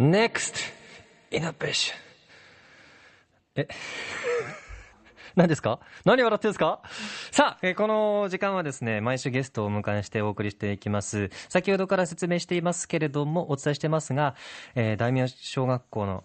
[0.00, 0.54] NEXT
[1.30, 1.92] Innovation
[3.54, 3.68] え？
[5.36, 5.78] 何ですか？
[6.06, 6.80] 何笑ってるんですか？
[7.30, 11.28] さあ、えーこの時間はですね、毎週ゲストをお迎えしてお送りしていきます。
[11.50, 14.34] 先ほどから説明していますけれども、お伝えしてますが、
[14.74, 16.24] えー大名小学校の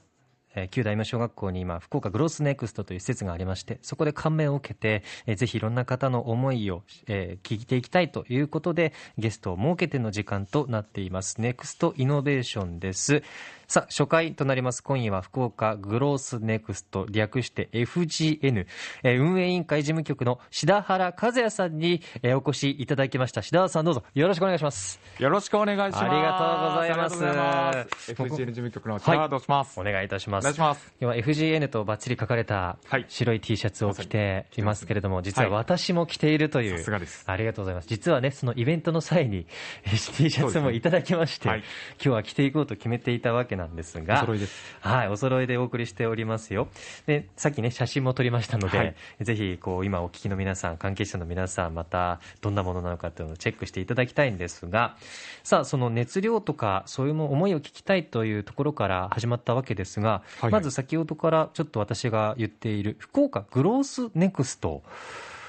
[0.57, 11.42] えー旧大名小学校に今、福岡グロスネクストという施設がありまして、そこで感銘を受けて、えーぜひいろんな方の思いを、えー聞いていきたいということで、ゲストを設けての時間となっています。
[11.42, 13.21] ネクストイノベーションです。
[13.68, 18.68] さあ、初回となります今夜は福岡グロースネクスト、略して FGN、
[19.04, 23.42] えー運営委員会事務局の志田原和也さんに、えーお越しいただきました。
[23.42, 24.04] 志田原さんどうぞ。
[24.14, 25.00] よろしくお願いします。
[25.20, 26.04] よろしくお願いします。
[26.04, 27.23] ありがとうございます。
[27.23, 28.12] ます。
[28.12, 29.80] FGN 事務局の千原とします。
[29.80, 30.44] お願いいたします。
[30.44, 30.94] お願いします。
[31.00, 33.06] 今 FGN とバッチリ書かれたはい。
[33.08, 37.23] 白い T シャツを着ていますけれども、実ははい私も着ているという、さすがです。
[37.26, 37.88] ありがとうございます。
[37.88, 39.48] 実はねそのイベントの際に
[39.86, 41.59] えー T シャツもいただきまして、はい。
[41.59, 41.66] 今
[42.00, 44.54] 日は着ていこうと決めていたわけなんですがお揃いです。
[44.82, 46.68] はいお揃いでお送りしておりますよ。
[47.06, 48.95] でさっきね写真も撮りましたので、はい。
[49.22, 54.95] ぜひこう今お聞きの皆さん関係者の皆さんまたどんなものなのかというのをチェックしていただきたいんですが
[55.44, 64.83] さあその熱量とかそういうも思いを聞きたいというところから始まったわけですが、はいまず先ほどからちょっと私が言っている福岡グロースネクスト、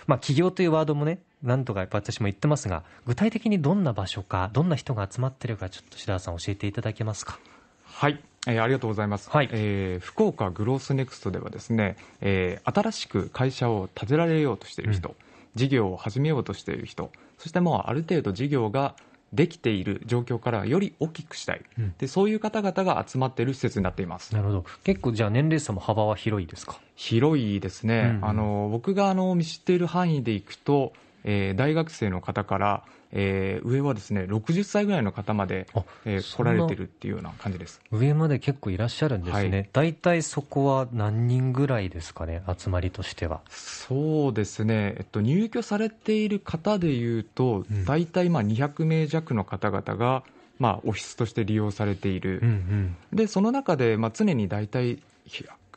[0.06, 7.38] まあ、企業というワードもねなんとかやっぱ私も言ってますが具体的にどんな場所かどんな人が集まってるかちょっと白田さん教えていただけますか？
[7.86, 9.30] はい、えーありがとうございます。
[9.30, 9.48] はい。
[9.52, 15.14] えー福岡グロースネクストではですね、えー新しく会社を建てられようとしている人、
[15.54, 18.94] 事業を始めようとしている人、そしてもうある程度事業が
[19.32, 21.94] できている状況からより大きくしたい、うん。
[21.98, 24.34] でそういう方々が集まっている施設になっています。
[24.34, 24.64] なるほど。
[24.84, 26.78] 結構じゃあ年齢差も幅は広いですか？
[26.94, 28.24] 広いですね、うんうん。
[28.26, 30.92] あの僕があの見知っている範囲でいくと、
[31.26, 32.82] えー大学生の方から、
[33.12, 37.80] えー上はですね60歳ぐらいの方まであ、えー来られてるっていうような感じです。
[37.90, 39.68] 上まで結構いらっしゃるんですね、はい。
[39.72, 43.40] 大体そこは何人ぐらいですかね集まりとしては？
[43.50, 47.84] そうですね、えっと、入居されている方でいうと、うん。
[47.84, 50.22] 大体まあ200名弱の方々が、
[50.58, 52.96] まあ、オフィスとして利用されている、うんうん。
[53.12, 54.98] でその中で、まあ、常に大体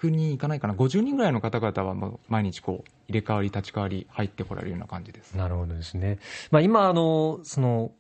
[0.02, 5.36] 100人いかないかな、50人ぐらいの方々はもう毎日こう入れ替わり、立ち替わり、入ってこられるような感じです。
[5.36, 6.20] なるほどですね。
[6.52, 7.92] まあ、今あの、その、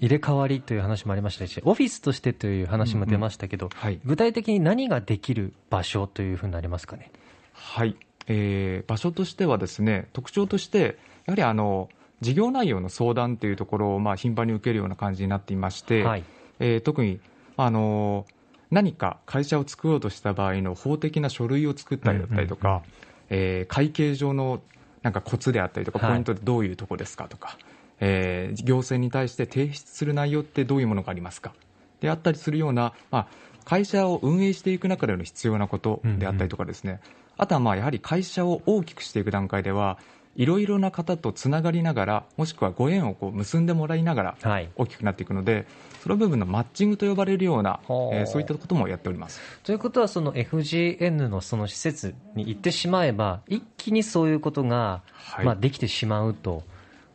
[0.00, 7.10] 入れ替わりという話もありましたし、オフィスとしてという話も出ましたけど、はい具体的に何ができる場所というふうになりますかね？
[7.52, 7.96] はい、
[8.28, 11.88] えー場所としてはですね特徴としてやはりあの
[12.20, 16.24] 事業内容の相談というところをまあ頻繁に受けるような感じになっていまして、はい。
[16.60, 17.18] えー特に
[17.56, 18.24] あの
[18.70, 22.82] 何か会社を作ろうとした場合の法的な書類を作ったりだったりとか、うんうん
[23.30, 24.60] えー会計上の
[25.02, 26.10] なんかコツであったりとか、はい。
[26.10, 27.56] ポイントでどういうとこですかとか、
[28.00, 31.52] えー行政に対して提出する内容ってどういうものがありますか。
[32.00, 33.26] であったりするような、まあ、
[33.64, 37.00] 会社を運営していく中での必要なことであったりとかですね、
[37.36, 39.98] あとはまあやはり会社を大きくしていく段階では
[40.38, 44.70] いろいろな方とつながりながらもしくはご縁をこう結んでもらいながらはい。
[44.76, 45.66] 大きくなっていくので
[46.02, 47.82] その部分のマッチングと呼ばれるような、はあ
[48.14, 49.40] えーそういったこともやっております。
[49.64, 55.44] ということは、その FGN のその施設に行ってしまえば、一気にそういうことが、はい。
[55.44, 56.62] まあ、できてしまうと、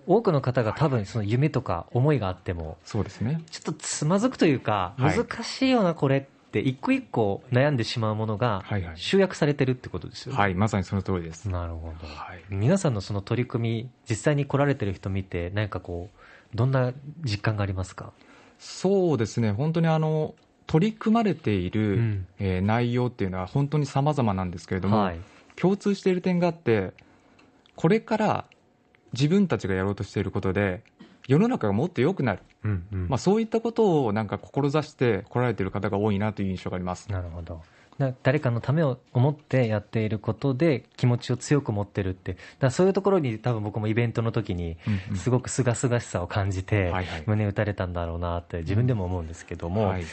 [0.05, 3.41] 多くの方が多分その夢とか思いがあっても、そうですね。
[3.51, 5.17] ちょっとつまずくというか、はい。
[5.17, 6.27] 難しいよな、これ
[6.59, 8.97] って、一個一個悩んでしまうものがはいはい。
[8.97, 10.39] 集約されてるってことですよね。
[10.39, 12.43] はいまさにその通りです、なるほど、はい。
[12.49, 16.93] 皆さんのその取り組み、実際に来られてる人見て、何かこう、どんな
[17.23, 18.13] 実感がありますか、
[18.59, 19.51] そうですね。
[19.51, 20.35] 本当にあの
[20.67, 22.27] 取り組まれている、うん。
[22.39, 25.19] えー内容っていうのは本当に様々なんですけれども、はい、
[25.55, 26.93] 共通している点があって
[27.75, 28.45] これから
[29.13, 30.81] 自分たちがやろうとしていることで
[31.27, 33.07] 世の中がもっと良くなる、うんうん。
[33.09, 37.11] まあ、そういったことをなんか志して来られている方が多いなという印象があります。
[37.11, 37.61] なるほど。
[37.99, 45.17] な誰かのためを思ってやっていることで気持ちを強く持ってるって、だそういうところに多分僕もイベントの時にうんうん。
[45.17, 46.91] すごく清々しさを感じて
[47.25, 50.03] 胸打たれたんだろうなって自分でも思うんですけども、はい。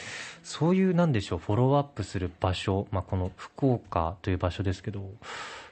[0.43, 5.09] そういうなんでしょう、フォローアップする場所、まあ、この福岡という場所ですけど、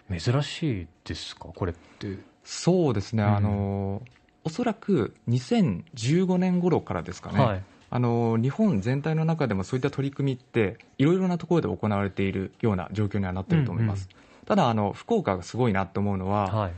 [0.09, 2.17] 珍しいですか、これって。
[2.43, 4.01] そうですね、うんあの
[4.49, 7.63] おそらく2015年頃からですかね、はい。
[7.91, 14.09] あの日本全体の中でもそういった取り組みっていろいろなところで行われているような状況にはなっていると思います、
[14.45, 16.71] ただあの福岡がすごいなと思うのは、はい。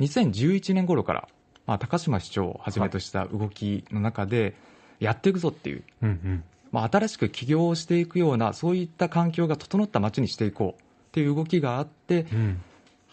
[0.00, 1.28] 2011年頃から、
[1.66, 4.54] まあ、高島市長をはじめとした動きの中で
[5.00, 6.44] やっていくぞっていう、うんうん。
[6.72, 12.62] まあ、新しく起業をしていくようなそういった環境が整った街にしていこうっていう動きがあってうん。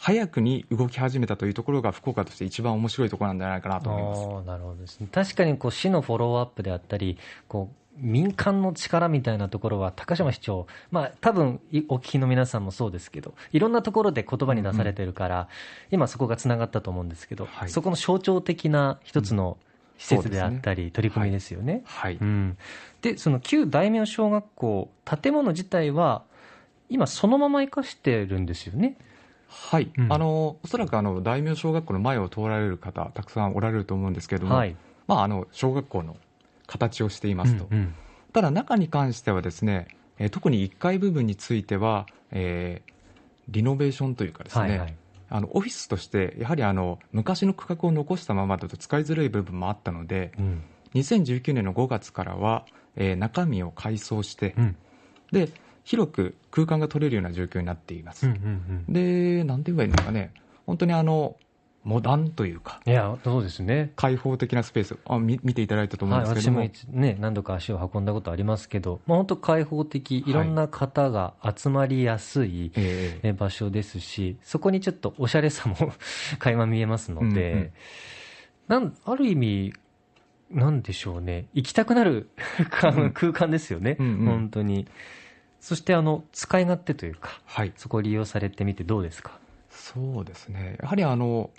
[0.01, 4.48] 早くに動き始めたというところが福岡として一番面白いところなんじゃないかなと思います。
[4.48, 5.07] なるほどですね。
[5.12, 15.48] 確かにこう市のフォローアップであったり、こう民間の力みたいなところは高島市長、まあ多分お聞きの皆さんもそうですけど、いろんなところで言葉に出されてるから、うん、
[15.92, 19.59] 今そこがつながったと思うんですけど、はい、そこの象徴的な一つの
[20.00, 21.83] 施設であったり、取り組みですよね。
[21.86, 22.57] はい、うん、
[23.04, 26.24] で、その旧大名小学校、建物自体は、
[26.89, 28.97] 今、そのまま生かしてるんですよね。
[29.51, 34.75] はい、うん、あのおそらくあの大名小学校の前を通られる方、たくさんおられると思うんですけれども、はい、
[35.07, 36.15] まあ、あの小学校の
[36.68, 37.95] 形をしていますと、うんうん、
[38.31, 39.89] ただ中に関してはですね、
[40.19, 42.92] えー、特に1階部分については、えー、
[43.50, 44.95] リノベーションというかですね、はいはい、
[45.30, 50.63] あのオフィスとしてやはりあの昔の区画を残したままだと使いづらい部分もあったので、うん、
[50.95, 52.65] 2019年の5月からは、
[52.95, 54.75] えー、中身を改装して、うん、
[55.31, 55.50] で
[55.83, 58.28] 広く空間が取れるような状況になっています。
[58.28, 60.33] うんうんうん、で、なんて言えばいいんですかね、
[60.66, 61.36] 本当にあの
[61.83, 63.92] モダンというか、いや、そうですね。
[63.95, 70.31] 開放的なスペース、あ見見ていただいたと思うんですけども、はい、私も、ね、何度か足を運んだことありますけど、まあ、本当開放的、い。
[70.31, 72.72] ろんな方が集まりやすい、
[73.24, 75.75] はい、場所ですし、そこにちょっとおしゃれさも
[76.38, 77.72] 垣間見えますので、うんうん、
[78.68, 79.74] なんある意味、
[80.51, 82.30] なんでしょうね、行きたくなる
[82.69, 84.88] 空間ですよね、うんうん、本当に。
[85.61, 89.39] そしてあの使い勝手というか、はい、そこを利用されてみてどうですか？
[89.69, 91.49] そうですね、やはりあの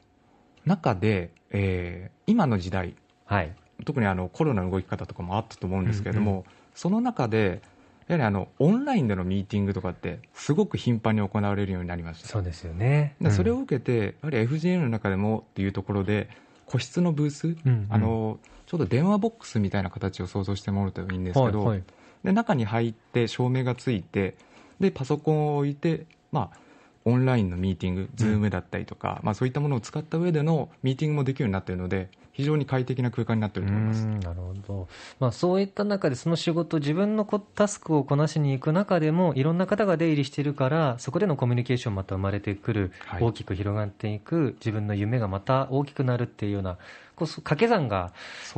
[0.66, 2.94] 中で、えー、今の時代、
[3.24, 3.52] はい、
[3.86, 6.44] 特にあのコロナの動き方とかもあったと思うんですけれども、うんうん、
[6.74, 7.62] その中で、
[8.08, 12.28] やはりあのオンラインでのミーティングとかって、すごく頻繁に行われるようになりました。
[12.28, 16.28] そうですよね、うん、それを受けて、やはり FGN の中でもっていうところで、
[16.66, 21.82] 個室のブース、うんうん、あのちょうど電話ボックスみたいな形を想像してもらうといいんですけど、はいはい、
[22.24, 24.34] で中に入って照明がついて
[24.80, 26.58] でパソコンを置いて、まあ、
[27.04, 34.06] オンラインのミーティング、 Zoom だったりとか、うん、まあ、そういったものを使った上でのミーティングもできるようになっているので、非常に快適な空間になっていると思います。
[34.06, 34.88] なるほど、
[35.20, 37.24] まあ、そういった中で、その仕事、自分の
[37.54, 46.78] タスクをこなしに行く中でも、いろんな方が出入りしているから、そこでのコミュニケーションまた生まれてくる、はい、大きく広がっていく、自分の夢がまた大きくなるっていうような、
[47.16, 48.12] こう掛け算が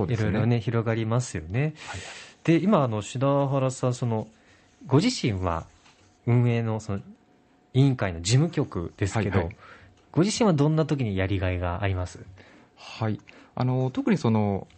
[0.09, 1.75] いろいろね、ね広がりますよね。
[1.89, 2.01] はい、
[2.45, 4.29] で今あの、志田原さんその、
[4.87, 5.67] ご自身は
[6.27, 7.01] 運営のその
[7.73, 9.57] 委員会の事務局ですけど、はいはい、
[10.13, 12.21] ご自身はどんな時にやりがいがあります？
[12.77, 13.19] はい。
[13.55, 14.69] あの特にその、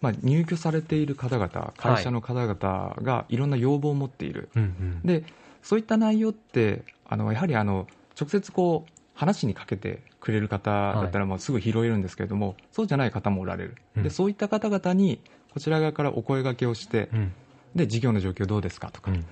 [0.00, 5.24] まあ、入居されている方々、会社の方々がいろんな要望を持っている、はい、で
[5.62, 7.86] そういった内容って、あのやはりあの
[8.18, 15.20] 直接こう話にかけてくれる方だったらもうすぐ拾えるんですけれども、はい、そうじゃない方もおられる、うん、でそういった方々に
[15.56, 17.32] こちら側からお声がけをして、うん、
[17.74, 19.24] で事業の状況どうですかとか、うん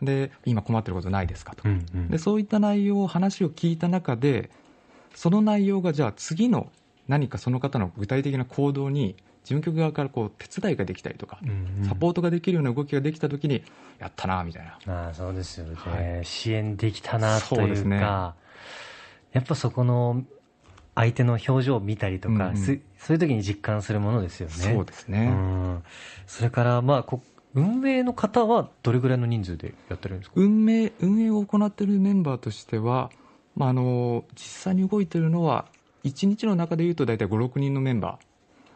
[0.00, 0.04] うん。
[0.04, 4.50] で今困ってることないですかとか、うんうん、でそういった内容を話を聞いた中で
[5.14, 6.70] その内容がじゃあ次の
[7.08, 13.64] 何かその方の具体的な行動に事務局側からこう手伝いができたりとか、うんうん、サポートができるような動きができたときに
[13.98, 15.08] やったなみたいな。
[15.08, 17.98] あそうですよね、はい、支援できたなというか、ね、
[19.32, 20.22] やっぱそこの
[20.94, 24.54] 相手の表情を見たりとか、うんうん、そういう時に実感するものですよね。
[24.54, 25.82] そうですね、うん、
[26.26, 27.22] それからまあこ
[27.54, 30.34] 運営の方はどれぐらいの人数でやってるんですか？
[30.36, 33.10] 運営運営を行っているメンバーとしては、
[33.56, 35.66] まあ、あの実際に動いているのは
[36.04, 38.31] 1日の中でいうと大体5、6人のメンバー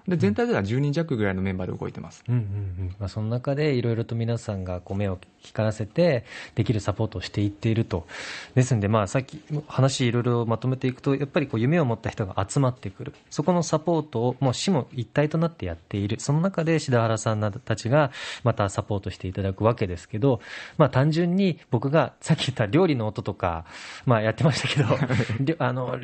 [0.09, 2.95] で全体では10人弱ぐらいのメンバーで動いてます、うんうんうん。
[2.99, 6.25] まあ、その中でいろいろと皆さんがこう目を光らせて
[6.55, 8.07] できるサポートをしていっていると。
[8.55, 13.15] ですので、まあ、さっき話いろいろまとめていくとやっぱりこう夢を持った人が集まってくる。
[13.31, 16.21] そこのサポートをもう市も一体となってやっている。
[16.21, 18.13] その中で志田原さんたちが
[18.45, 20.41] またサポートしていただくわけですけど、
[20.79, 23.65] まあ、単純に僕がさっき言った料理の音とか、
[24.05, 25.99] まあ、やってましたけど あの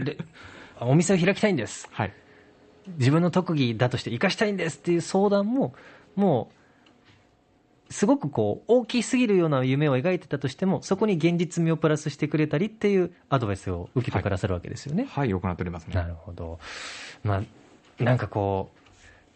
[0.81, 1.89] お店を開きたいんです。
[1.93, 2.13] はい
[2.99, 5.75] 自分の特技だとして生かしたいんですっていう相談も、
[6.17, 6.51] も
[7.89, 15.05] う、すごくこう、大きすぎるような夢を描いてたとしても、そこに現実味をプラスしてくれたりっていうアドバイスを受けてくださるわけですよね。
[15.05, 15.95] はい、はい、行っておりますね。
[15.95, 16.59] なるほど。
[17.23, 17.43] ま
[18.01, 18.79] あ、なんかこう、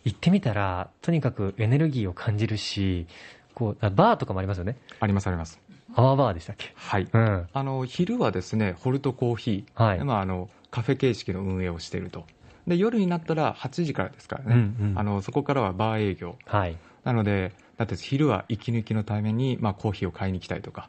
[0.05, 3.07] 行ってみたら、とにかくエネルギーを感じるし、
[3.55, 4.77] こう、バーとかもありますよね。
[5.01, 5.61] ありますあります。
[5.95, 6.73] アワーバーでしたっけ？
[6.75, 7.09] はい。
[7.13, 9.83] うん、あの、昼はですね、ホルトコーヒー。
[9.83, 10.05] はい。
[10.05, 12.27] まあ、あの、カフェ形式の運営をしていると。
[12.67, 20.89] で夜になったら8時からですからね、うんうん、あのそこからはバー営業、はい、なのでだって昼は息抜きのために、まあ、コーヒーを買いに来たりとか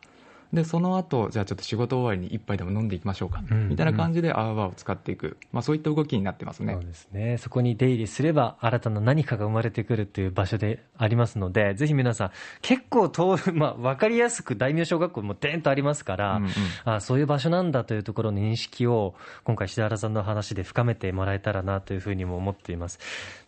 [0.54, 3.58] でその後じゃあちょっと仕事終わりに一杯でも飲んでいきましょうか、うん。
[3.58, 6.74] うん、みたいな感じでアワーバーを使っていく、まあ、そういった動きになってますね。
[6.74, 7.38] そうですね。
[7.38, 16.52] そこに出入りすれば新たな何かが生まれてくるという場所でありますのでぜひ皆さん結構遠、 まあ、分かりやすく大名小学校もでんとありますから、うんうん、
[16.86, 23.00] あそういう場所なんだというところの認識を今回志原さんの話で深めてもらえたらなというふうにも思っています。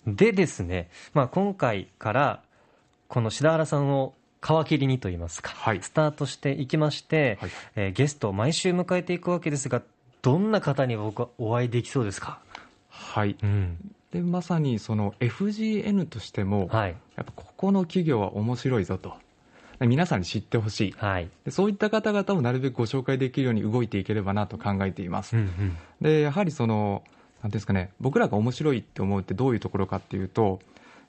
[0.05, 2.43] でですね、まあ、今回から
[3.07, 5.81] この白原さんを皮切りにといいますか、はい。
[5.81, 7.49] スタートしていきまして、はい。
[7.75, 9.81] えーゲストを毎週迎えていくわけですが、
[10.21, 12.39] どんな方に僕はお会いできそうですか、
[12.89, 13.35] はい。
[13.41, 13.77] うん。
[14.11, 16.95] で、まさにその FGN としても、はい。
[17.15, 19.13] やっぱここの企業は面白いぞと。
[19.79, 20.91] で皆さんに知ってほしい。
[20.97, 21.29] はい。
[21.45, 25.37] でそういった方々をなるべくご紹介できるように動いていければなと考えています。
[25.37, 25.77] うんうん。
[26.01, 27.03] で、やはりその、
[27.41, 30.59] なんですかね、僕らが面白いって思うってどういうところかっていうと、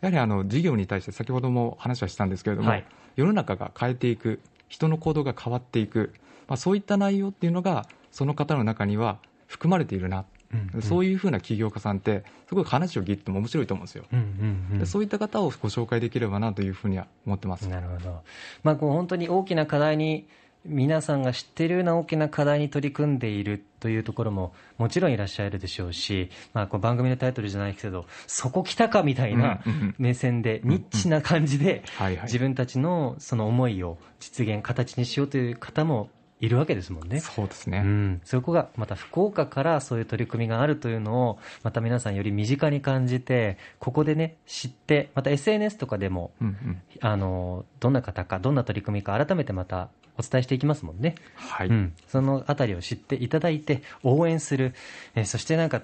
[0.00, 2.84] やはりあの事業に対して先ほども話はしたんですけれども、はい
[3.16, 6.12] 世の中が変えていく、人の行動が変わっていく、
[6.48, 10.82] まあ、そういった内容っていうのが、その方の中には含まれているな、うんうん。
[10.82, 14.04] そういうふうな起業家さんって、すごい話を聞いても面白いと思うんですよ。
[14.12, 14.78] うんうんうん。
[14.78, 17.68] でそういった方をご紹介できればなというふうには思ってます。
[17.68, 18.22] なるほど、
[18.62, 20.26] まあ、こう本当に大きな課題に
[20.66, 29.60] 皆さんが知っているような大きな課題に取り組んでいるというところももちろんいらっしゃるでしょうし、まあ、こう番組のタイトルじゃないけどそこ来たかみたいな
[29.98, 31.82] 目線でニッチな感じで
[32.24, 37.20] 自分たちのその思いを実現形にしようという方もいるわけですもんね。
[37.20, 37.82] そうですね。
[37.84, 46.82] うん、そこがまた福岡からそういう取り組みがあるというのをまた皆さんより身近に感じてここでね知ってまた SNS とかでもうんうん。
[47.00, 54.74] あのどんな方かどんな取り組みか改めてまたお伝えしていきますもんね、はい、うん、そのあたりを知っていただいて応援する、
[55.14, 55.82] えーそしてなんかあ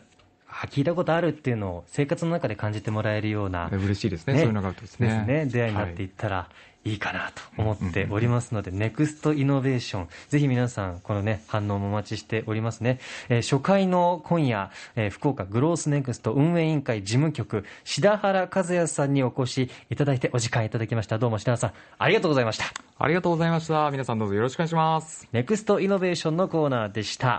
[0.65, 5.09] 聞いたことあるっていうのを生活の中で感じてもらえるような、嬉しいですねねそういうのがあるとですね。
[5.09, 6.49] ですね出会いになっていったら
[6.87, 13.01] いいかなと思っておりますので、ネクストイノベーション、ぜひ皆さん、このね、反応もお待ちしておりますね。
[13.29, 21.19] えー初回の今夜、えー福岡グロースネクスト運営委員会事務局、白原和也さんにお越しいただいてお時間いただきました。
[21.19, 22.67] どうも白原さん、ありがとうございました。
[22.99, 23.91] ありがとうございました。
[23.91, 25.29] 皆さんどうぞよろしくお願いします。
[25.33, 27.35] ネクストイノベーションのコーナーでした。